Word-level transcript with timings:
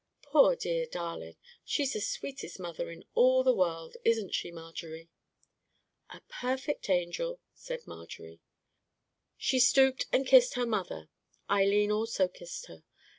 Poor 0.23 0.55
dear 0.55 0.87
darling, 0.87 1.35
she's 1.63 1.93
the 1.93 2.01
sweetest 2.01 2.59
mother 2.59 2.89
in 2.89 3.03
all 3.13 3.43
the 3.43 3.53
world; 3.53 3.97
isn't 4.03 4.33
she, 4.33 4.49
Marjorie?" 4.49 5.11
"A 6.09 6.21
perfect 6.21 6.89
angel," 6.89 7.39
said 7.53 7.85
Marjorie. 7.85 8.41
She 9.37 9.59
stooped 9.59 10.07
and 10.11 10.25
kissed 10.25 10.55
her 10.55 10.65
mother. 10.65 11.09
Eileen 11.51 11.91
also 11.91 12.27
kissed 12.27 12.65
her. 12.65 12.83